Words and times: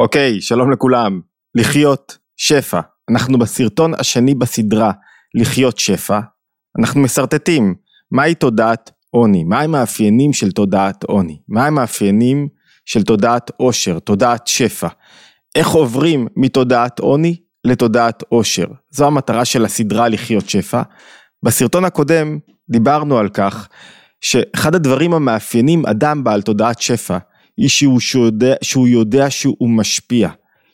אוקיי, 0.00 0.40
שלום 0.40 0.70
לכולם. 0.72 1.20
לחיות 1.54 2.18
שפע. 2.36 2.80
אנחנו 3.10 3.38
בסרטון 3.38 3.94
השני 3.94 4.34
בסדרה 4.34 4.92
לחיות 5.34 5.78
שפע. 5.78 6.20
אנחנו 6.78 7.00
משרטטים 7.00 7.74
מהי 8.10 8.34
תודעת 8.34 8.90
עוני, 9.10 9.44
מה 9.44 9.60
המאפיינים 9.60 10.32
של 10.32 10.52
תודעת 10.52 11.04
עוני, 11.04 11.40
מה 11.48 11.66
המאפיינים 11.66 12.48
של 12.84 13.02
תודעת 13.02 13.50
עושר, 13.56 13.98
תודעת 13.98 14.46
שפע. 14.46 14.88
איך 15.54 15.68
עוברים 15.68 16.26
מתודעת 16.36 16.98
עוני 16.98 17.36
לתודעת 17.64 18.22
עושר. 18.28 18.66
זו 18.90 19.06
המטרה 19.06 19.44
של 19.44 19.64
הסדרה 19.64 20.08
לחיות 20.08 20.50
שפע. 20.50 20.82
בסרטון 21.42 21.84
הקודם 21.84 22.38
דיברנו 22.70 23.18
על 23.18 23.28
כך 23.28 23.68
שאחד 24.20 24.74
הדברים 24.74 25.14
המאפיינים 25.14 25.86
אדם 25.86 26.24
בעל 26.24 26.42
תודעת 26.42 26.80
שפע 26.80 27.18
היא 27.60 27.68
שהוא, 27.68 28.00
שיודע, 28.00 28.54
שהוא 28.62 28.88
יודע 28.88 29.30
שהוא 29.30 29.70
משפיע, 29.70 30.28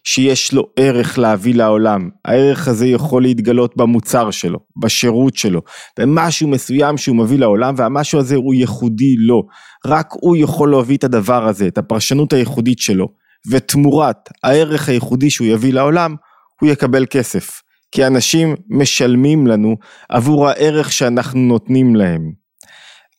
שיש 0.04 0.52
לו 0.52 0.62
ערך 0.76 1.18
להביא 1.18 1.54
לעולם. 1.54 2.08
הערך 2.24 2.68
הזה 2.68 2.86
יכול 2.86 3.22
להתגלות 3.22 3.76
במוצר 3.76 4.30
שלו, 4.30 4.58
בשירות 4.82 5.36
שלו, 5.36 5.60
במשהו 5.98 6.48
מסוים 6.48 6.96
שהוא 6.96 7.16
מביא 7.16 7.38
לעולם 7.38 7.74
והמשהו 7.76 8.18
הזה 8.18 8.36
הוא 8.36 8.54
ייחודי 8.54 9.16
לו. 9.18 9.42
רק 9.86 10.06
הוא 10.12 10.36
יכול 10.36 10.70
להביא 10.70 10.96
את 10.96 11.04
הדבר 11.04 11.48
הזה, 11.48 11.66
את 11.66 11.78
הפרשנות 11.78 12.32
הייחודית 12.32 12.78
שלו, 12.78 13.06
ותמורת 13.50 14.28
הערך 14.44 14.88
הייחודי 14.88 15.30
שהוא 15.30 15.46
יביא 15.46 15.72
לעולם, 15.72 16.14
הוא 16.60 16.70
יקבל 16.70 17.06
כסף. 17.10 17.62
כי 17.92 18.06
אנשים 18.06 18.54
משלמים 18.68 19.46
לנו 19.46 19.76
עבור 20.08 20.48
הערך 20.48 20.92
שאנחנו 20.92 21.40
נותנים 21.40 21.96
להם. 21.96 22.45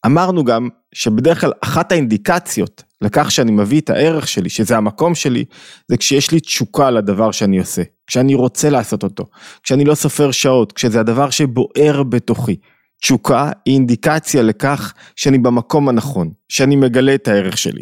אמרנו 0.06 0.44
גם 0.44 0.70
שבדרך 0.94 1.42
כלל 1.42 1.52
אחת 1.62 1.92
האינדיקציות 1.92 2.84
לכך 3.02 3.32
שאני 3.32 3.52
מביא 3.52 3.82
את 3.82 3.90
הערך 3.90 4.28
שלי, 4.28 4.50
שזה 4.50 4.78
המקום 4.78 5.16
שלי, 5.16 5.46
זה 5.88 5.98
כשיש 5.98 6.32
לי 6.32 6.40
תשוקה 6.40 6.90
לדבר 6.90 7.32
שאני 7.32 7.58
עושה, 7.58 7.82
כשאני 8.08 8.36
רוצה 8.36 8.70
לעשות 8.70 9.04
אותו, 9.04 9.26
כשאני 9.64 9.86
לא 9.86 9.96
סופר 9.96 10.32
שעות, 10.32 10.72
כשזה 10.72 11.00
הדבר 11.00 11.30
שבוער 11.30 12.04
בתוכי. 12.04 12.56
תשוקה 13.02 13.52
היא 13.66 13.74
אינדיקציה 13.74 14.42
לכך 14.42 14.94
שאני 15.16 15.38
במקום 15.38 15.90
הנכון, 15.90 16.32
שאני 16.50 16.76
מגלה 16.76 17.16
את 17.16 17.28
הערך 17.28 17.58
שלי. 17.58 17.82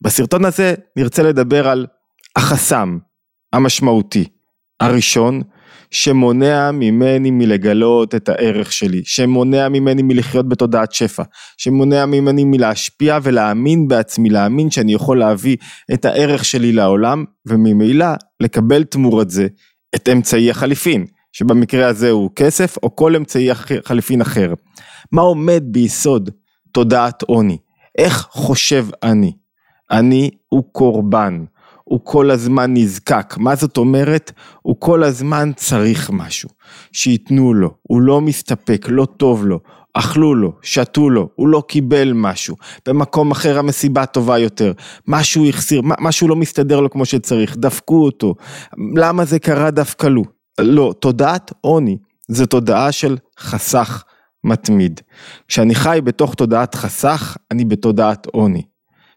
בסרטון 0.00 0.44
הזה 0.44 0.74
נרצה 0.96 1.22
לדבר 1.22 1.68
על 1.68 1.86
החסם 2.36 2.98
המשמעותי 3.52 4.24
הראשון 4.80 5.42
שמונע 5.90 6.70
ממני 6.70 7.30
מלגלות 7.30 8.14
את 8.14 8.28
הערך 8.28 8.72
שלי, 8.72 9.02
שמונע 9.04 9.68
ממני 9.68 10.02
מלחיות 10.02 10.48
בתודעת 10.48 10.92
שפע, 10.92 11.22
שמונע 11.56 12.06
ממני 12.06 12.44
מלהשפיע 12.44 13.18
ולהאמין 13.22 13.88
בעצמי, 13.88 14.30
להאמין 14.30 14.70
שאני 14.70 14.94
יכול 14.94 15.18
להביא 15.18 15.56
את 15.92 16.04
הערך 16.04 16.44
שלי 16.44 16.72
לעולם, 16.72 17.24
וממילא 17.46 18.06
לקבל 18.40 18.84
תמורת 18.84 19.30
זה 19.30 19.46
את 19.94 20.08
אמצעי 20.08 20.50
החליפין, 20.50 21.04
שבמקרה 21.32 21.86
הזה 21.86 22.10
הוא 22.10 22.30
כסף 22.36 22.76
או 22.82 22.96
כל 22.96 23.16
אמצעי 23.16 23.54
חליפין 23.84 24.20
אחר. 24.20 24.54
מה 25.12 25.22
עומד 25.22 25.62
ביסוד 25.66 26.30
תודעת 26.72 27.22
עוני? 27.22 27.58
איך 27.98 28.26
חושב 28.30 28.86
אני? 29.02 29.32
אני 29.90 30.30
הוא 30.48 30.64
קורבן. 30.72 31.44
הוא 31.88 32.00
כל 32.04 32.30
הזמן 32.30 32.74
נזקק. 32.74 33.34
מה 33.38 33.54
זאת 33.54 33.76
אומרת? 33.76 34.32
הוא 34.62 34.76
כל 34.78 35.04
הזמן 35.04 35.50
צריך 35.56 36.10
משהו. 36.10 36.48
שייתנו 36.92 37.54
לו, 37.54 37.70
הוא 37.82 38.00
לא 38.00 38.20
מסתפק, 38.20 38.86
לא 38.88 39.04
טוב 39.16 39.46
לו, 39.46 39.60
אכלו 39.94 40.34
לו, 40.34 40.52
שתו 40.62 41.10
לו, 41.10 41.28
הוא 41.34 41.48
לא 41.48 41.62
קיבל 41.68 42.12
משהו. 42.14 42.56
במקום 42.88 43.30
אחר 43.30 43.58
המסיבה 43.58 44.06
טובה 44.06 44.38
יותר. 44.38 44.72
משהו 45.08 45.48
החסיר, 45.48 45.82
משהו 45.84 46.28
לא 46.28 46.36
מסתדר 46.36 46.80
לו 46.80 46.90
כמו 46.90 47.04
שצריך, 47.04 47.56
דפקו 47.56 48.04
אותו. 48.04 48.34
למה 48.96 49.24
זה 49.24 49.38
קרה 49.38 49.70
דווקא 49.70 50.06
לו? 50.06 50.22
לא, 50.60 50.94
תודעת 51.00 51.52
עוני 51.60 51.96
זה 52.28 52.46
תודעה 52.46 52.92
של 52.92 53.16
חסך 53.38 54.04
מתמיד. 54.44 55.00
כשאני 55.48 55.74
חי 55.74 56.00
בתוך 56.04 56.34
תודעת 56.34 56.74
חסך, 56.74 57.36
אני 57.50 57.64
בתודעת 57.64 58.26
עוני. 58.26 58.62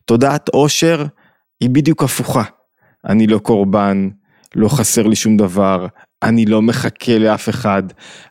תודעת 0.05 0.49
עושר 0.49 1.05
היא 1.59 1.69
בדיוק 1.69 2.03
הפוכה. 2.03 2.43
אני 3.05 3.27
לא 3.27 3.37
קורבן, 3.37 4.09
לא 4.55 4.69
חסר 4.69 5.07
לי 5.07 5.15
שום 5.15 5.37
דבר, 5.37 5.87
אני 6.23 6.45
לא 6.45 6.61
מחכה 6.61 7.17
לאף 7.17 7.49
אחד, 7.49 7.83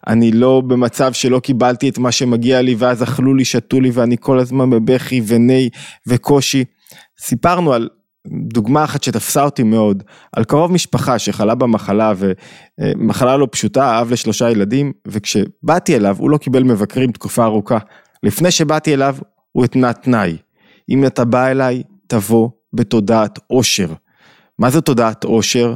אני 0.06 0.32
לא 0.32 0.62
במצב 0.66 1.12
שלא 1.12 1.40
קיבלתי 1.40 1.88
את 1.88 1.98
מה 1.98 2.12
שמגיע 2.12 2.62
לי 2.62 2.74
ואז 2.78 3.02
אכלו 3.02 3.34
לי, 3.34 3.44
שתו 3.44 3.80
לי 3.80 3.90
ואני 3.92 4.16
כל 4.20 4.38
הזמן 4.38 4.70
בבכי 4.70 5.22
וני 5.26 5.68
וקושי. 6.06 6.64
סיפרנו 7.20 7.72
על 7.72 7.88
דוגמה 8.28 8.84
אחת 8.84 9.02
שתפסה 9.02 9.44
אותי 9.44 9.62
מאוד, 9.62 10.02
על 10.32 10.44
קרוב 10.44 10.72
משפחה 10.72 11.18
שחלה 11.18 11.54
במחלה 11.54 12.12
ומחלה 12.18 13.36
לא 13.36 13.48
פשוטה, 13.50 14.00
אב 14.00 14.12
לשלושה 14.12 14.50
ילדים, 14.50 14.92
וכשבאתי 15.06 15.96
אליו 15.96 16.16
הוא 16.18 16.30
לא 16.30 16.38
קיבל 16.38 16.62
מבקרים 16.62 17.12
תקופה 17.12 17.44
ארוכה. 17.44 17.78
לפני 18.22 18.50
שבאתי 18.50 18.94
אליו 18.94 19.16
הוא 19.52 19.64
התנה 19.64 19.92
תנאי, 19.92 20.36
אם 20.88 21.06
אתה 21.06 21.24
בא 21.24 21.46
אליי, 21.46 21.82
תבוא 22.06 22.50
בתודעת 22.72 23.38
עושר. 23.46 23.92
מה 24.58 24.70
זה 24.70 24.80
תודעת 24.80 25.24
עושר? 25.24 25.74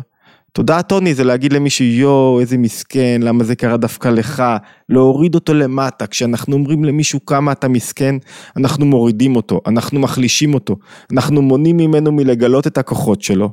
תודעת 0.52 0.92
עוני 0.92 1.14
זה 1.14 1.24
להגיד 1.24 1.52
למישהו 1.52 1.84
יואו 1.84 2.40
איזה 2.40 2.58
מסכן 2.58 3.20
למה 3.22 3.44
זה 3.44 3.56
קרה 3.56 3.76
דווקא 3.76 4.08
לך 4.08 4.42
להוריד 4.88 5.34
אותו 5.34 5.54
למטה 5.54 6.06
כשאנחנו 6.06 6.54
אומרים 6.54 6.84
למישהו 6.84 7.26
כמה 7.26 7.52
אתה 7.52 7.68
מסכן 7.68 8.14
אנחנו 8.56 8.86
מורידים 8.86 9.36
אותו 9.36 9.60
אנחנו 9.66 10.00
מחלישים 10.00 10.54
אותו 10.54 10.76
אנחנו 11.12 11.42
מונעים 11.42 11.76
ממנו 11.76 12.12
מלגלות 12.12 12.66
את 12.66 12.78
הכוחות 12.78 13.22
שלו 13.22 13.50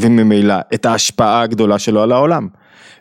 וממילא 0.00 0.54
את 0.74 0.86
ההשפעה 0.86 1.42
הגדולה 1.42 1.78
שלו 1.78 2.02
על 2.02 2.12
העולם. 2.12 2.48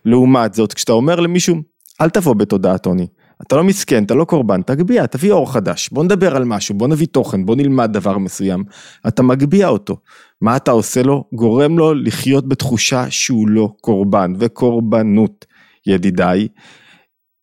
לעומת 0.06 0.54
זאת 0.54 0.74
כשאתה 0.74 0.94
אומר 0.94 1.20
למישהו 1.20 1.56
אל 2.02 2.10
תבוא 2.10 2.34
בתודעת 2.34 2.86
עוני 2.86 3.08
אתה 3.42 3.56
לא 3.56 3.64
מסכן, 3.64 4.04
אתה 4.04 4.16
לא 4.16 4.26
קורבן, 4.26 4.62
תגביה, 4.62 5.08
תביא 5.08 5.32
אור 5.32 5.54
חדש, 5.54 5.90
בוא 5.90 6.04
נדבר 6.04 6.36
על 6.36 6.46
משהו, 6.46 6.76
בוא 6.76 6.88
נביא 6.88 7.08
תוכן, 7.08 7.46
בוא 7.46 7.56
נלמד 7.56 7.94
דבר 7.94 8.18
מסוים. 8.18 8.64
אתה 9.08 9.24
מגביה 9.24 9.68
אותו. 9.68 9.98
מה 10.42 10.56
אתה 10.56 10.72
עושה 10.72 11.04
לו? 11.04 11.24
גורם 11.34 11.78
לו 11.78 11.94
לחיות 11.94 12.48
בתחושה 12.48 13.06
שהוא 13.10 13.48
לא 13.48 13.70
קורבן, 13.82 14.34
וקורבנות, 14.40 15.46
ידידיי, 15.88 16.48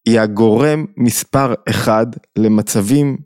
היא 0.07 0.21
הגורם 0.21 0.85
מספר 0.97 1.55
אחד 1.69 2.07
למצבים 2.37 3.17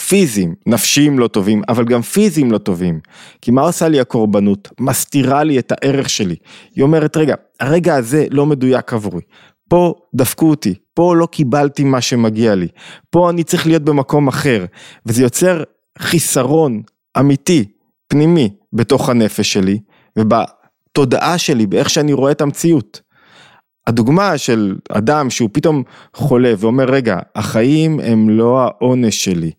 פיזיים, 0.00 0.54
נפשיים 0.66 1.18
לא 1.18 1.28
טובים, 1.28 1.62
אבל 1.68 1.84
גם 1.84 2.02
פיזיים 2.02 2.52
לא 2.52 2.58
טובים. 2.58 3.00
כי 3.40 3.50
מה 3.50 3.62
עושה 3.62 3.88
לי 3.88 4.00
הקורבנות? 4.00 4.68
מסתירה 4.80 5.44
לי 5.44 5.58
את 5.58 5.72
הערך 5.72 6.08
שלי. 6.08 6.36
היא 6.74 6.82
אומרת, 6.82 7.16
רגע, 7.16 7.34
הרגע 7.60 7.94
הזה 7.94 8.26
לא 8.30 8.46
מדויק 8.46 8.92
עבורי. 8.92 9.20
פה 9.72 9.94
דפקו 10.14 10.50
אותי, 10.50 10.74
פה 10.94 11.16
לא 11.16 11.26
קיבלתי 11.26 11.84
מה 11.84 12.00
שמגיע 12.00 12.54
לי, 12.54 12.68
פה 13.10 13.30
אני 13.30 13.44
צריך 13.44 13.66
להיות 13.66 13.82
במקום 13.82 14.28
אחר, 14.28 14.64
וזה 15.06 15.22
יוצר 15.22 15.62
חיסרון 15.98 16.82
אמיתי, 17.18 17.64
פנימי, 18.08 18.50
בתוך 18.72 19.08
הנפש 19.08 19.52
שלי, 19.52 19.78
ובתודעה 20.18 21.38
שלי, 21.38 21.66
באיך 21.66 21.90
שאני 21.90 22.12
רואה 22.12 22.32
את 22.32 22.40
המציאות. 22.40 23.00
הדוגמה 23.86 24.38
של 24.38 24.76
אדם 24.88 25.30
שהוא 25.30 25.50
פתאום 25.52 25.82
חולה 26.14 26.52
ואומר 26.58 26.84
רגע 26.84 27.18
החיים 27.34 28.00
הם 28.00 28.30
לא 28.30 28.60
העונש 28.60 29.24
שלי 29.24 29.50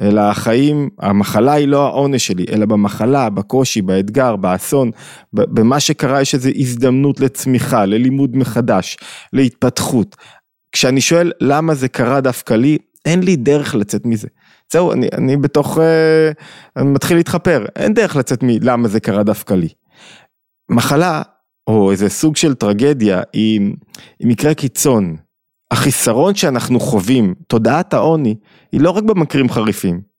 אלא 0.00 0.20
החיים 0.20 0.88
המחלה 0.98 1.52
היא 1.52 1.68
לא 1.68 1.86
העונש 1.86 2.26
שלי 2.26 2.44
אלא 2.52 2.66
במחלה 2.66 3.30
בקושי 3.30 3.82
באתגר 3.82 4.36
באסון 4.36 4.90
במה 5.32 5.80
שקרה 5.80 6.20
יש 6.20 6.34
איזו 6.34 6.50
הזדמנות 6.56 7.20
לצמיחה 7.20 7.84
ללימוד 7.84 8.36
מחדש 8.36 8.96
להתפתחות. 9.32 10.16
כשאני 10.72 11.00
שואל 11.00 11.32
למה 11.40 11.74
זה 11.74 11.88
קרה 11.88 12.20
דווקא 12.20 12.54
לי 12.54 12.78
אין 13.04 13.22
לי 13.22 13.36
דרך 13.36 13.74
לצאת 13.74 14.06
מזה. 14.06 14.28
זהו 14.72 14.92
אני, 14.92 15.08
אני 15.14 15.36
בתוך 15.36 15.78
אה, 15.78 16.30
אני 16.76 16.88
מתחיל 16.88 17.16
להתחפר 17.16 17.64
אין 17.76 17.94
דרך 17.94 18.16
לצאת 18.16 18.42
מלמה 18.42 18.88
זה 18.88 19.00
קרה 19.00 19.22
דווקא 19.22 19.54
לי. 19.54 19.68
מחלה 20.70 21.22
או 21.66 21.90
איזה 21.90 22.08
סוג 22.08 22.36
של 22.36 22.54
טרגדיה 22.54 23.22
היא, 23.32 23.60
היא 24.18 24.28
מקרה 24.28 24.54
קיצון. 24.54 25.16
החיסרון 25.70 26.34
שאנחנו 26.34 26.80
חווים, 26.80 27.34
תודעת 27.46 27.94
העוני, 27.94 28.34
היא 28.72 28.80
לא 28.80 28.90
רק 28.90 29.04
במקרים 29.04 29.48
חריפים. 29.48 30.12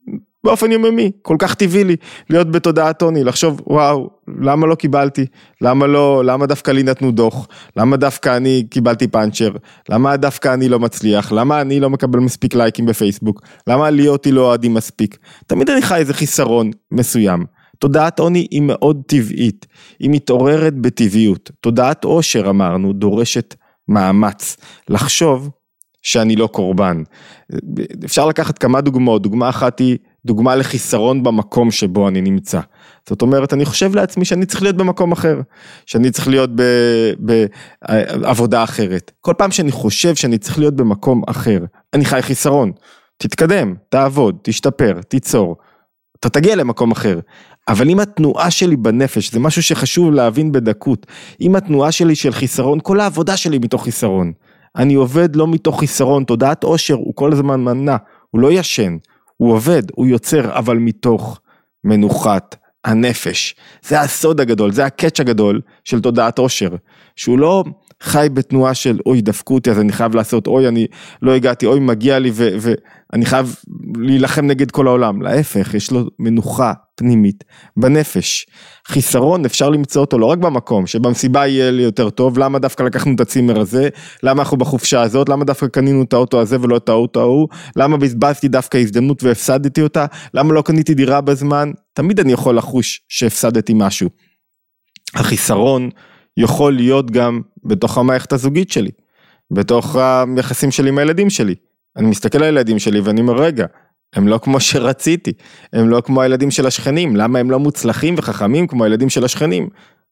באופן 0.44 0.72
יוממי, 0.72 1.12
כל 1.22 1.36
כך 1.40 1.56
טבעי 1.56 1.84
לי 1.84 1.96
להיות 2.30 2.52
בתודעת 2.52 3.02
עוני, 3.02 3.24
לחשוב 3.24 3.62
וואו, 3.68 4.10
למה 4.42 4.68
לא 4.68 4.76
קיבלתי? 4.76 5.26
למה 5.62 5.88
לא, 5.88 6.24
למה 6.26 6.46
דווקא 6.46 6.72
לי 6.72 6.84
נתנו 6.84 7.12
דוח? 7.12 7.48
למה 7.78 7.98
דווקא 7.98 8.38
אני 8.38 8.64
קיבלתי 8.70 9.08
פאנצ'ר? 9.08 9.52
למה 9.90 10.18
דווקא 10.18 10.54
אני 10.54 10.70
לא 10.70 10.80
מצליח? 10.80 11.32
למה 11.32 11.62
אני 11.62 11.80
לא 11.80 11.90
מקבל 11.90 12.20
מספיק 12.20 12.56
לייקים 12.56 12.86
בפייסבוק? 12.86 13.42
למה 13.68 13.90
לי 13.90 14.08
אותי 14.08 14.32
לא 14.32 14.42
אוהדים 14.42 14.74
מספיק? 14.74 15.18
תמיד 15.48 15.70
אני 15.70 15.82
חי 15.82 15.96
איזה 15.96 16.14
חיסרון 16.14 16.72
מסוים. 16.92 17.46
תודעת 17.84 18.20
עוני 18.20 18.48
היא 18.52 18.62
מאוד 18.62 19.02
טבעית, 19.08 19.66
היא 20.00 20.10
מתעוררת 20.10 20.74
בטבעיות. 20.74 21.52
תודעת 21.62 22.04
עושר 22.04 22.50
אמרנו 22.50 22.94
דורשת 22.94 23.56
מאמץ, 23.88 24.58
לחשוב 24.90 25.50
שאני 26.02 26.36
לא 26.36 26.48
קורבן. 26.48 27.04
אפשר 28.06 28.28
לקחת 28.28 28.58
כמה 28.58 28.82
דוגמאות, 28.82 29.22
דוגמה 29.22 29.50
אחת 29.50 29.80
היא 29.80 29.98
דוגמה 30.26 30.56
לחיסרון 30.56 31.24
במקום 31.24 31.72
שבו 31.72 32.08
אני 32.08 32.22
נמצא. 32.22 32.60
זאת 33.10 33.22
אומרת, 33.22 33.54
אני 33.54 33.66
חושב 33.66 33.96
לעצמי 33.96 34.26
שאני 34.26 34.46
צריך 34.46 34.62
להיות 34.62 34.76
במקום 34.76 35.12
אחר, 35.12 35.42
שאני 35.86 36.12
צריך 36.12 36.28
להיות 36.28 36.50
בעבודה 37.20 38.64
אחרת. 38.64 39.12
כל 39.22 39.34
פעם 39.38 39.52
שאני 39.52 39.72
חושב 39.72 40.16
שאני 40.16 40.38
צריך 40.38 40.60
להיות 40.60 40.76
במקום 40.76 41.22
אחר, 41.28 41.60
אני 41.94 42.06
חי 42.06 42.22
חיסרון. 42.22 42.72
תתקדם, 43.18 43.76
תעבוד, 43.90 44.38
תשתפר, 44.44 45.02
תיצור. 45.08 45.56
אתה 46.20 46.30
תגיע 46.30 46.56
למקום 46.56 46.92
אחר. 46.92 47.20
אבל 47.68 47.90
אם 47.90 48.00
התנועה 48.00 48.52
שלי 48.52 48.76
בנפש, 48.76 49.32
זה 49.32 49.40
משהו 49.40 49.64
שחשוב 49.64 50.12
להבין 50.12 50.52
בדקות, 50.52 51.06
אם 51.42 51.56
התנועה 51.56 51.92
שלי 51.92 52.16
של 52.16 52.32
חיסרון, 52.32 52.80
כל 52.84 53.00
העבודה 53.00 53.38
שלי 53.38 53.58
מתוך 53.58 53.84
חיסרון. 53.84 54.32
אני 54.76 54.94
עובד 54.94 55.36
לא 55.36 55.48
מתוך 55.48 55.80
חיסרון, 55.80 56.24
תודעת 56.24 56.64
עושר, 56.64 56.94
הוא 56.94 57.14
כל 57.16 57.34
הזמן 57.34 57.62
מנע, 57.62 57.96
הוא 58.32 58.42
לא 58.42 58.52
ישן, 58.52 58.98
הוא 59.38 59.54
עובד, 59.54 59.84
הוא 59.96 60.08
יוצר, 60.08 60.58
אבל 60.58 60.78
מתוך 60.78 61.40
מנוחת 61.84 62.56
הנפש. 62.86 63.56
זה 63.84 64.02
הסוד 64.02 64.40
הגדול, 64.40 64.72
זה 64.72 64.86
הקאץ' 64.86 65.20
הגדול 65.20 65.62
של 65.84 66.02
תודעת 66.02 66.40
עושר, 66.40 66.70
שהוא 67.16 67.40
לא 67.40 67.64
חי 68.04 68.28
בתנועה 68.34 68.74
של 68.74 69.00
אוי 69.06 69.22
דפקו 69.22 69.54
אותי 69.54 69.72
אז 69.72 69.80
אני 69.80 69.92
חייב 69.92 70.16
לעשות 70.16 70.48
אוי 70.48 70.68
אני 70.68 70.88
לא 71.22 71.32
הגעתי 71.32 71.66
אוי 71.66 71.80
מגיע 71.80 72.20
לי 72.20 72.32
ואני 72.36 73.26
חייב 73.26 73.56
להילחם 73.98 74.46
נגד 74.46 74.72
כל 74.72 74.88
העולם. 74.88 75.22
להפך 75.22 75.74
יש 75.74 75.92
לו 75.92 76.06
מנוחה 76.20 76.74
פנימית 76.96 77.44
בנפש. 77.78 78.46
חיסרון 78.88 79.46
אפשר 79.46 79.70
למצוא 79.70 80.02
אותו 80.02 80.20
לא 80.20 80.26
רק 80.26 80.38
במקום 80.38 80.88
שבמסיבה 80.88 81.48
יהיה 81.48 81.72
לי 81.72 81.84
יותר 81.84 82.10
טוב 82.10 82.40
למה 82.40 82.60
דווקא 82.60 82.84
לקחנו 82.84 83.16
את 83.16 83.22
הצימר 83.22 83.60
הזה? 83.60 83.90
למה 84.24 84.42
אנחנו 84.42 84.58
בחופשה 84.58 85.02
הזאת? 85.02 85.30
למה 85.30 85.46
דווקא 85.46 85.68
קנינו 85.68 86.04
את 86.04 86.14
האוטו 86.14 86.42
הזה 86.42 86.58
ולא 86.62 86.78
את 86.78 86.90
האוטו 86.90 87.20
ההוא? 87.22 87.48
למה 87.76 87.98
בזבזתי 87.98 88.48
דווקא 88.48 88.78
הזדמנות 88.78 89.24
והפסדתי 89.24 89.82
אותה? 89.82 90.06
למה 90.34 90.54
לא 90.54 90.62
קניתי 90.62 90.94
דירה 90.94 91.22
בזמן? 91.22 91.72
תמיד 91.94 92.20
אני 92.20 92.34
יכול 92.34 92.58
לחוש 92.58 93.02
שהפסדתי 93.10 93.74
משהו. 93.76 94.10
החיסרון 95.16 95.90
יכול 96.38 96.76
להיות 96.76 97.12
גם 97.12 97.42
בתוך 97.66 97.98
המערכת 97.98 98.34
הזוגית 98.34 98.72
שלי, 98.72 98.92
בתוך 99.52 99.96
היחסים 99.96 100.72
שלי 100.72 100.90
עם 100.90 100.98
הילדים 100.98 101.30
שלי. 101.30 101.56
אני 101.98 102.08
מסתכל 102.08 102.38
על 102.38 102.44
הילדים 102.44 102.80
שלי 102.80 103.00
ואני 103.00 103.22
אומר 103.22 103.34
רגע, 103.34 103.66
הם 104.16 104.28
לא 104.28 104.40
כמו 104.44 104.60
שרציתי, 104.60 105.34
הם 105.74 105.90
לא 105.90 106.02
כמו 106.02 106.22
הילדים 106.22 106.52
של 106.52 106.68
השכנים, 106.68 107.16
למה 107.16 107.40
הם 107.40 107.52
לא 107.52 107.60
מוצלחים 107.60 108.16
וחכמים 108.18 108.68
כמו 108.68 108.84
הילדים 108.84 109.10
של 109.10 109.26
השכנים? 109.26 109.70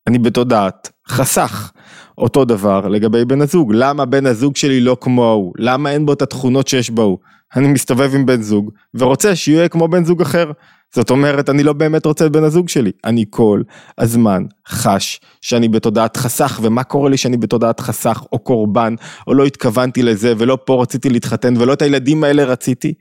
אני 0.07 0.19
בתודעת 0.19 0.89
חסך. 1.07 1.71
אותו 2.17 2.45
דבר 2.45 2.87
לגבי 2.87 3.25
בן 3.25 3.41
הזוג, 3.41 3.73
למה 3.75 4.05
בן 4.05 4.25
הזוג 4.25 4.55
שלי 4.55 4.81
לא 4.81 4.97
כמו 5.01 5.25
ההוא? 5.29 5.53
למה 5.57 5.91
אין 5.91 6.05
בו 6.05 6.13
את 6.13 6.21
התכונות 6.21 6.67
שיש 6.67 6.89
בהוא? 6.89 7.17
אני 7.55 7.67
מסתובב 7.67 8.15
עם 8.15 8.25
בן 8.25 8.41
זוג 8.41 8.71
ורוצה 8.93 9.35
שיהיה 9.35 9.69
כמו 9.69 9.87
בן 9.87 10.05
זוג 10.05 10.21
אחר. 10.21 10.51
זאת 10.95 11.09
אומרת, 11.09 11.49
אני 11.49 11.63
לא 11.63 11.73
באמת 11.73 12.05
רוצה 12.05 12.25
את 12.25 12.31
בן 12.31 12.43
הזוג 12.43 12.69
שלי. 12.69 12.91
אני 13.05 13.25
כל 13.29 13.61
הזמן 13.97 14.45
חש 14.67 15.19
שאני 15.41 15.67
בתודעת 15.67 16.17
חסך, 16.17 16.59
ומה 16.63 16.83
קורה 16.83 17.09
לי 17.09 17.17
שאני 17.17 17.37
בתודעת 17.37 17.79
חסך, 17.79 18.23
או 18.31 18.39
קורבן, 18.39 18.95
או 19.27 19.33
לא 19.33 19.45
התכוונתי 19.45 20.03
לזה, 20.03 20.33
ולא 20.37 20.57
פה 20.65 20.81
רציתי 20.81 21.09
להתחתן, 21.09 21.57
ולא 21.57 21.73
את 21.73 21.81
הילדים 21.81 22.23
האלה 22.23 22.43
רציתי. 22.43 22.93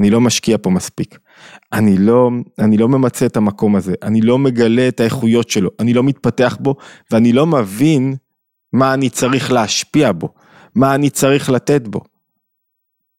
אני 0.00 0.10
לא 0.10 0.20
משקיע 0.20 0.56
פה 0.62 0.70
מספיק. 0.70 1.18
אני 1.72 1.98
לא, 1.98 2.30
אני 2.58 2.76
לא 2.76 2.88
ממצה 2.88 3.26
את 3.26 3.36
המקום 3.36 3.76
הזה, 3.76 3.94
אני 4.02 4.20
לא 4.20 4.38
מגלה 4.38 4.88
את 4.88 5.00
האיכויות 5.00 5.50
שלו, 5.50 5.70
אני 5.80 5.94
לא 5.94 6.02
מתפתח 6.02 6.56
בו, 6.60 6.74
ואני 7.10 7.32
לא 7.32 7.46
מבין 7.46 8.14
מה 8.72 8.94
אני 8.94 9.10
צריך 9.10 9.52
להשפיע 9.52 10.12
בו, 10.12 10.34
מה 10.74 10.94
אני 10.94 11.10
צריך 11.10 11.50
לתת 11.50 11.88
בו. 11.88 12.00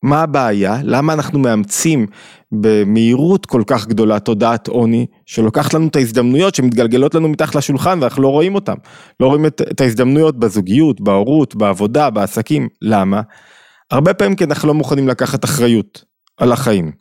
מה 0.03 0.21
הבעיה? 0.21 0.77
למה 0.83 1.13
אנחנו 1.13 1.39
מאמצים 1.39 2.07
במהירות 2.51 3.45
כל 3.45 3.63
כך 3.67 3.88
גדולה 3.88 4.19
תודעת 4.19 4.67
עוני, 4.67 5.05
שלוקחת 5.25 5.73
לנו 5.73 5.88
את 5.88 5.95
ההזדמנויות 5.95 6.55
שמתגלגלות 6.55 7.15
לנו 7.15 7.27
מתחת 7.27 7.55
לשולחן 7.55 7.99
ואנחנו 8.01 8.23
לא 8.23 8.27
רואים 8.27 8.55
אותן. 8.55 8.75
לא 9.19 9.27
רואים 9.27 9.45
את, 9.45 9.61
את 9.71 9.81
ההזדמנויות 9.81 10.39
בזוגיות, 10.39 11.01
בהורות, 11.01 11.55
בעבודה, 11.55 12.09
בעסקים. 12.09 12.67
למה? 12.81 13.21
הרבה 13.91 14.13
פעמים 14.13 14.35
כי 14.35 14.44
אנחנו 14.44 14.67
לא 14.67 14.73
מוכנים 14.73 15.07
לקחת 15.07 15.45
אחריות 15.45 16.03
על 16.38 16.51
החיים. 16.51 16.91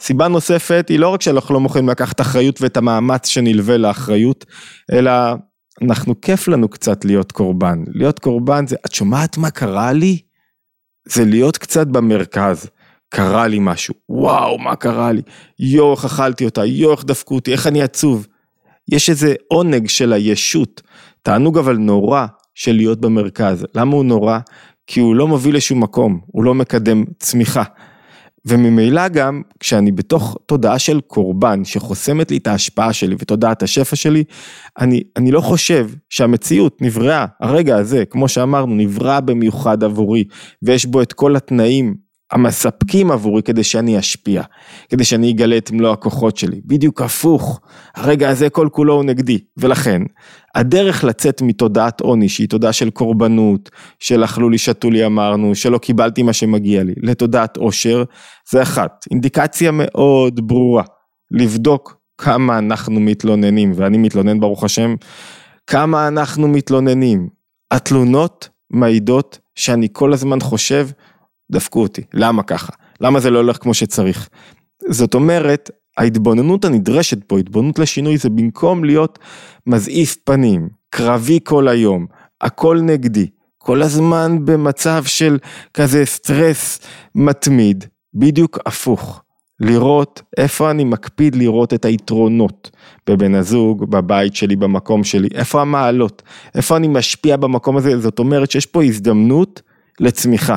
סיבה 0.00 0.28
נוספת 0.28 0.86
היא 0.88 0.98
לא 0.98 1.08
רק 1.08 1.22
שאנחנו 1.22 1.54
לא 1.54 1.60
מוכנים 1.60 1.88
לקחת 1.88 2.20
אחריות 2.20 2.62
ואת 2.62 2.76
המאמץ 2.76 3.26
שנלווה 3.26 3.76
לאחריות, 3.76 4.44
אלא 4.92 5.12
אנחנו 5.82 6.20
כיף 6.20 6.48
לנו 6.48 6.68
קצת 6.68 7.04
להיות 7.04 7.32
קורבן. 7.32 7.84
להיות 7.88 8.18
קורבן 8.18 8.66
זה, 8.66 8.76
את 8.86 8.94
שומעת 8.94 9.38
מה 9.38 9.50
קרה 9.50 9.92
לי? 9.92 10.18
זה 11.08 11.24
להיות 11.24 11.58
קצת 11.58 11.86
במרכז. 11.86 12.66
קרה 13.08 13.46
לי 13.46 13.58
משהו, 13.60 13.94
וואו, 14.08 14.58
מה 14.58 14.76
קרה 14.76 15.12
לי? 15.12 15.22
יואו, 15.58 15.94
איך 15.94 16.04
אכלתי 16.04 16.44
אותה, 16.44 16.64
יואו, 16.64 16.92
איך 16.92 17.04
דפקו 17.04 17.34
אותי, 17.34 17.52
איך 17.52 17.66
אני 17.66 17.82
עצוב. 17.82 18.26
יש 18.92 19.10
איזה 19.10 19.34
עונג 19.48 19.88
של 19.88 20.12
הישות, 20.12 20.82
תענוג 21.22 21.58
אבל 21.58 21.76
נורא 21.76 22.26
של 22.54 22.72
להיות 22.72 23.00
במרכז. 23.00 23.66
למה 23.74 23.96
הוא 23.96 24.04
נורא? 24.04 24.38
כי 24.86 25.00
הוא 25.00 25.16
לא 25.16 25.28
מוביל 25.28 25.56
לשום 25.56 25.82
מקום, 25.82 26.20
הוא 26.26 26.44
לא 26.44 26.54
מקדם 26.54 27.04
צמיחה. 27.18 27.62
וממילא 28.46 29.08
גם, 29.08 29.42
כשאני 29.60 29.92
בתוך 29.92 30.36
תודעה 30.46 30.78
של 30.78 31.00
קורבן 31.00 31.64
שחוסמת 31.64 32.30
לי 32.30 32.36
את 32.36 32.46
ההשפעה 32.46 32.92
שלי 32.92 33.14
ותודעת 33.18 33.62
השפע 33.62 33.96
שלי, 33.96 34.24
אני, 34.78 35.02
אני 35.16 35.30
לא 35.30 35.40
חושב 35.40 35.90
שהמציאות 36.10 36.82
נבראה, 36.82 37.26
הרגע 37.40 37.76
הזה, 37.76 38.04
כמו 38.04 38.28
שאמרנו, 38.28 38.74
נברא 38.74 39.20
במיוחד 39.20 39.84
עבורי, 39.84 40.24
ויש 40.62 40.86
בו 40.86 41.02
את 41.02 41.12
כל 41.12 41.36
התנאים 41.36 42.05
המספקים 42.32 43.10
עבורי 43.10 43.42
כדי 43.42 43.64
שאני 43.64 43.98
אשפיע, 43.98 44.42
כדי 44.88 45.04
שאני 45.04 45.30
אגלה 45.30 45.56
את 45.56 45.70
מלוא 45.70 45.92
הכוחות 45.92 46.36
שלי, 46.36 46.60
בדיוק 46.64 47.02
הפוך, 47.02 47.60
הרגע 47.96 48.28
הזה 48.30 48.50
כל 48.50 48.68
כולו 48.72 48.94
הוא 48.94 49.04
נגדי, 49.04 49.38
ולכן 49.56 50.02
הדרך 50.54 51.04
לצאת 51.04 51.42
מתודעת 51.42 52.00
עוני 52.00 52.28
שהיא 52.28 52.48
תודעה 52.48 52.72
של 52.72 52.90
קורבנות, 52.90 53.70
של 53.98 54.24
אכלו 54.24 54.50
לי 54.50 54.58
שתו 54.58 54.90
לי 54.90 55.06
אמרנו, 55.06 55.54
שלא 55.54 55.78
קיבלתי 55.78 56.22
מה 56.22 56.32
שמגיע 56.32 56.82
לי, 56.82 56.94
לתודעת 57.02 57.56
עושר, 57.56 58.04
זה 58.50 58.62
אחת, 58.62 59.04
אינדיקציה 59.10 59.70
מאוד 59.74 60.48
ברורה, 60.48 60.84
לבדוק 61.30 61.96
כמה 62.18 62.58
אנחנו 62.58 63.00
מתלוננים, 63.00 63.72
ואני 63.74 63.98
מתלונן 63.98 64.40
ברוך 64.40 64.64
השם, 64.64 64.94
כמה 65.66 66.08
אנחנו 66.08 66.48
מתלוננים, 66.48 67.28
התלונות 67.70 68.48
מעידות 68.70 69.38
שאני 69.54 69.88
כל 69.92 70.12
הזמן 70.12 70.40
חושב 70.40 70.88
דפקו 71.50 71.82
אותי, 71.82 72.02
למה 72.14 72.42
ככה? 72.42 72.72
למה 73.00 73.20
זה 73.20 73.30
לא 73.30 73.38
הולך 73.38 73.56
כמו 73.56 73.74
שצריך? 73.74 74.28
זאת 74.88 75.14
אומרת, 75.14 75.70
ההתבוננות 75.96 76.64
הנדרשת 76.64 77.24
פה, 77.24 77.38
התבוננות 77.38 77.78
לשינוי, 77.78 78.16
זה 78.16 78.30
במקום 78.30 78.84
להיות 78.84 79.18
מזעיף 79.66 80.16
פנים, 80.24 80.68
קרבי 80.90 81.38
כל 81.44 81.68
היום, 81.68 82.06
הכל 82.40 82.80
נגדי, 82.82 83.26
כל 83.58 83.82
הזמן 83.82 84.38
במצב 84.44 85.04
של 85.04 85.38
כזה 85.74 86.04
סטרס 86.04 86.78
מתמיד, 87.14 87.84
בדיוק 88.14 88.58
הפוך. 88.66 89.22
לראות 89.60 90.22
איפה 90.36 90.70
אני 90.70 90.84
מקפיד 90.84 91.34
לראות 91.34 91.74
את 91.74 91.84
היתרונות 91.84 92.70
בבן 93.06 93.34
הזוג, 93.34 93.90
בבית 93.90 94.36
שלי, 94.36 94.56
במקום 94.56 95.04
שלי, 95.04 95.28
איפה 95.34 95.60
המעלות, 95.60 96.22
איפה 96.54 96.76
אני 96.76 96.88
משפיע 96.88 97.36
במקום 97.36 97.76
הזה, 97.76 97.98
זאת 97.98 98.18
אומרת 98.18 98.50
שיש 98.50 98.66
פה 98.66 98.84
הזדמנות 98.84 99.62
לצמיחה. 100.00 100.56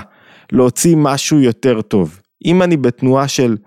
להוציא 0.52 0.96
משהו 0.96 1.40
יותר 1.40 1.82
טוב. 1.82 2.22
אם 2.46 2.62
אני 2.62 2.78
בתנועה 2.78 3.28
של 3.28 3.58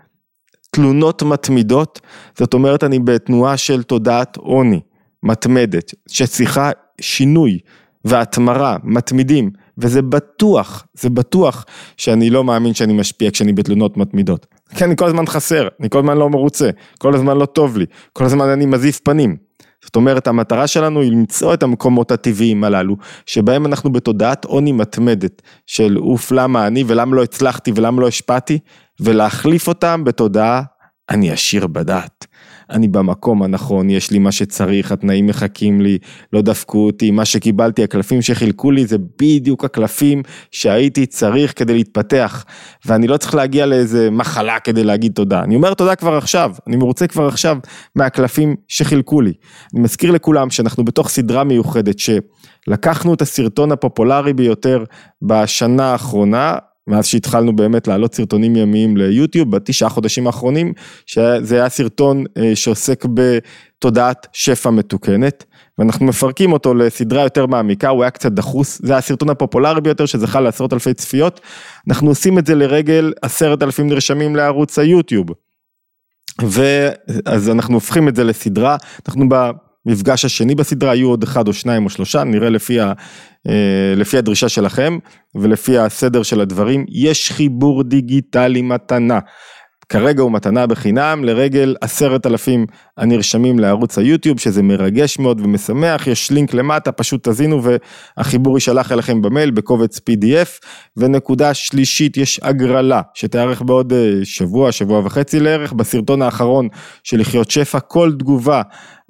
תלונות 0.70 1.22
מתמידות, 1.22 2.00
זאת 2.38 2.54
אומרת 2.54 2.84
אני 2.84 2.98
בתנועה 2.98 3.56
של 3.56 3.82
תודעת 3.82 4.36
עוני 4.36 4.80
מתמדת, 5.22 5.94
שצריכה 6.08 6.70
שינוי 7.00 7.58
והתמרה 8.04 8.76
מתמידים, 8.84 9.50
וזה 9.78 10.02
בטוח, 10.02 10.86
זה 10.94 11.10
בטוח 11.10 11.64
שאני 11.96 12.30
לא 12.30 12.44
מאמין 12.44 12.74
שאני 12.74 12.92
משפיע 12.92 13.30
כשאני 13.30 13.52
בתלונות 13.52 13.96
מתמידות. 13.96 14.46
כי 14.76 14.84
אני 14.84 14.96
כל 14.96 15.06
הזמן 15.06 15.26
חסר, 15.26 15.68
אני 15.80 15.90
כל 15.90 15.98
הזמן 15.98 16.16
לא 16.16 16.30
מרוצה, 16.30 16.70
כל 16.98 17.14
הזמן 17.14 17.36
לא 17.36 17.46
טוב 17.46 17.76
לי, 17.76 17.86
כל 18.12 18.24
הזמן 18.24 18.48
אני 18.48 18.66
מזיף 18.66 19.00
פנים. 19.00 19.36
זאת 19.84 19.96
אומרת, 19.96 20.26
המטרה 20.26 20.66
שלנו 20.66 21.00
היא 21.00 21.12
למצוא 21.12 21.54
את 21.54 21.62
המקומות 21.62 22.10
הטבעיים 22.10 22.64
הללו, 22.64 22.96
שבהם 23.26 23.66
אנחנו 23.66 23.92
בתודעת 23.92 24.44
עוני 24.44 24.72
מתמדת, 24.72 25.42
של 25.66 25.98
אוף 25.98 26.32
למה 26.32 26.66
אני 26.66 26.84
ולמה 26.86 27.16
לא 27.16 27.22
הצלחתי 27.22 27.72
ולמה 27.74 28.00
לא 28.00 28.08
השפעתי, 28.08 28.58
ולהחליף 29.00 29.68
אותם 29.68 30.04
בתודעה 30.04 30.62
אני 31.10 31.30
עשיר 31.30 31.66
בדעת. 31.66 32.26
אני 32.70 32.88
במקום 32.88 33.42
הנכון, 33.42 33.90
יש 33.90 34.10
לי 34.10 34.18
מה 34.18 34.32
שצריך, 34.32 34.92
התנאים 34.92 35.26
מחכים 35.26 35.80
לי, 35.80 35.98
לא 36.32 36.42
דפקו 36.42 36.86
אותי, 36.86 37.10
מה 37.10 37.24
שקיבלתי, 37.24 37.84
הקלפים 37.84 38.22
שחילקו 38.22 38.70
לי 38.70 38.86
זה 38.86 38.96
בדיוק 39.20 39.64
הקלפים 39.64 40.22
שהייתי 40.50 41.06
צריך 41.06 41.58
כדי 41.58 41.74
להתפתח, 41.74 42.44
ואני 42.86 43.06
לא 43.06 43.16
צריך 43.16 43.34
להגיע 43.34 43.66
לאיזה 43.66 44.10
מחלה 44.10 44.58
כדי 44.58 44.84
להגיד 44.84 45.12
תודה. 45.12 45.42
אני 45.42 45.56
אומר 45.56 45.74
תודה 45.74 45.94
כבר 45.94 46.16
עכשיו, 46.16 46.52
אני 46.66 46.76
מרוצה 46.76 47.06
כבר 47.06 47.26
עכשיו 47.26 47.56
מהקלפים 47.96 48.56
שחילקו 48.68 49.20
לי. 49.20 49.32
אני 49.74 49.82
מזכיר 49.82 50.10
לכולם 50.10 50.50
שאנחנו 50.50 50.84
בתוך 50.84 51.08
סדרה 51.08 51.44
מיוחדת 51.44 51.96
שלקחנו 51.98 53.14
את 53.14 53.22
הסרטון 53.22 53.72
הפופולרי 53.72 54.32
ביותר 54.32 54.84
בשנה 55.22 55.92
האחרונה, 55.92 56.56
מאז 56.86 57.06
שהתחלנו 57.06 57.56
באמת 57.56 57.88
להעלות 57.88 58.14
סרטונים 58.14 58.56
ימיים 58.56 58.96
ליוטיוב 58.96 59.50
בתשעה 59.50 59.88
חודשים 59.88 60.26
האחרונים, 60.26 60.72
שזה 61.06 61.54
היה 61.54 61.68
סרטון 61.68 62.24
אה, 62.38 62.56
שעוסק 62.56 63.04
בתודעת 63.14 64.26
שפע 64.32 64.70
מתוקנת, 64.70 65.44
ואנחנו 65.78 66.06
מפרקים 66.06 66.52
אותו 66.52 66.74
לסדרה 66.74 67.22
יותר 67.22 67.46
מעמיקה, 67.46 67.88
הוא 67.88 68.02
היה 68.02 68.10
קצת 68.10 68.32
דחוס, 68.32 68.80
זה 68.84 68.96
הסרטון 68.96 69.30
הפופולרי 69.30 69.80
ביותר 69.80 70.06
שזכה 70.06 70.40
לעשרות 70.40 70.72
אלפי 70.72 70.94
צפיות, 70.94 71.40
אנחנו 71.88 72.08
עושים 72.08 72.38
את 72.38 72.46
זה 72.46 72.54
לרגל 72.54 73.12
עשרת 73.22 73.62
אלפים 73.62 73.88
נרשמים 73.88 74.36
לערוץ 74.36 74.78
היוטיוב. 74.78 75.26
ואז 76.40 77.50
אנחנו 77.50 77.74
הופכים 77.74 78.08
את 78.08 78.16
זה 78.16 78.24
לסדרה, 78.24 78.76
אנחנו 79.08 79.28
במפגש 79.86 80.24
השני 80.24 80.54
בסדרה, 80.54 80.94
יהיו 80.94 81.08
עוד 81.08 81.22
אחד 81.22 81.48
או 81.48 81.52
שניים 81.52 81.84
או 81.84 81.90
שלושה, 81.90 82.24
נראה 82.24 82.50
לפי, 82.50 82.80
ה, 82.80 82.92
אה, 83.48 83.94
לפי 83.96 84.18
הדרישה 84.18 84.48
שלכם 84.48 84.98
ולפי 85.34 85.78
הסדר 85.78 86.22
של 86.22 86.40
הדברים, 86.40 86.86
יש 86.88 87.32
חיבור 87.32 87.82
דיגיטלי 87.82 88.62
מתנה. 88.62 89.18
כרגע 89.92 90.22
הוא 90.22 90.32
מתנה 90.32 90.66
בחינם. 90.66 91.24
לרגל 91.24 91.74
עשרת 91.80 92.26
אלפים 92.26 92.66
הנרשמים 92.96 93.58
לערוץ 93.58 93.98
היוטיוב 93.98 94.40
שזה 94.40 94.62
מרגש 94.62 95.18
מאוד 95.18 95.40
ומשמח, 95.40 96.06
יש 96.06 96.30
לינק 96.30 96.54
למטה 96.54 96.92
פשוט 96.92 97.28
תזינו 97.28 97.62
והחיבור 98.16 98.56
יישלח 98.56 98.92
אליכם 98.92 99.22
במייל 99.22 99.50
בקובץ 99.50 99.98
pdf 99.98 100.66
ונקודה 100.96 101.54
שלישית 101.54 102.16
יש 102.16 102.40
הגרלה 102.42 103.00
שתארך 103.14 103.62
בעוד 103.62 103.92
אה, 103.92 104.10
שבוע, 104.24 104.72
שבוע 104.72 105.00
וחצי 105.04 105.40
לערך. 105.40 105.72
בסרטון 105.72 106.22
האחרון 106.22 106.68
של 107.04 107.20
לחיות 107.20 107.50
שפע, 107.50 107.80
כל 107.80 108.12
תגובה 108.18 108.62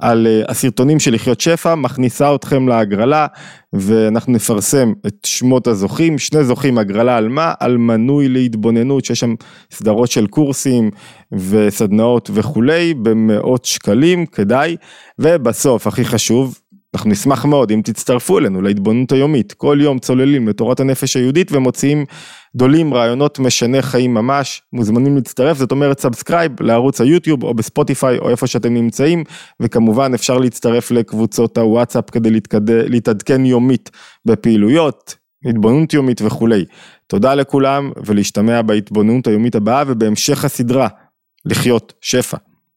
על 0.02 0.26
אה, 0.26 0.42
הסרטונים 0.48 1.00
של 1.00 1.14
לחיות 1.14 1.40
שפע, 1.40 1.74
מכניסה 1.74 2.34
אתכם 2.34 2.68
להגרלה 2.68 3.26
ואנחנו 3.72 4.32
נפרסם 4.32 4.92
את 5.06 5.14
שמות 5.26 5.66
הזוכים, 5.66 6.18
שני 6.18 6.44
זוכים 6.44 6.78
הגרלה 6.78 7.16
על 7.16 7.28
מה? 7.28 7.52
על 7.60 7.76
מנוי 7.76 8.28
להתבוננות 8.28 9.04
שיש 9.04 9.20
שם 9.20 9.34
סדרות 9.70 10.10
של 10.10 10.26
קורסים 10.26 10.90
וסדנאות 11.32 12.30
וכולי 12.32 12.94
במאות 12.94 13.64
שקלים, 13.64 14.26
כדאי, 14.26 14.76
ובסוף 15.18 15.86
הכי 15.86 16.04
חשוב 16.04 16.58
אנחנו 16.94 17.10
נשמח 17.10 17.44
מאוד 17.44 17.70
אם 17.70 17.80
תצטרפו 17.84 18.38
אלינו 18.38 18.62
להתבוננות 18.62 19.12
היומית, 19.12 19.52
כל 19.52 19.78
יום 19.80 19.98
צוללים 19.98 20.48
לתורת 20.48 20.80
הנפש 20.80 21.16
היהודית 21.16 21.52
ומוציאים 21.52 22.04
דולים 22.56 22.94
רעיונות 22.94 23.38
משנה 23.38 23.82
חיים 23.82 24.14
ממש, 24.14 24.62
מוזמנים 24.72 25.14
להצטרף, 25.16 25.56
זאת 25.56 25.72
אומרת 25.72 26.00
subscribe 26.00 26.62
לערוץ 26.62 27.00
היוטיוב 27.00 27.42
או 27.44 27.54
בספוטיפיי 27.54 28.18
או 28.18 28.30
איפה 28.30 28.46
שאתם 28.46 28.74
נמצאים, 28.74 29.24
וכמובן 29.60 30.14
אפשר 30.14 30.38
להצטרף 30.38 30.90
לקבוצות 30.90 31.58
הוואטסאפ 31.58 32.10
כדי 32.10 32.30
להתקד... 32.30 32.70
להתעדכן 32.70 33.44
יומית 33.44 33.90
בפעילויות, 34.24 35.14
התבוננות 35.48 35.94
יומית 35.94 36.22
וכולי. 36.24 36.64
תודה 37.06 37.34
לכולם 37.34 37.92
ולהשתמע 38.06 38.62
בהתבוננות 38.62 39.26
היומית 39.26 39.54
הבאה 39.54 39.84
ובהמשך 39.86 40.44
הסדרה, 40.44 40.88
לחיות 41.44 41.92
שפע. 42.00 42.36